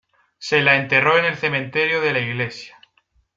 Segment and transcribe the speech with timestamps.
[0.39, 2.75] Se la enterró en el cementerio de la iglesia.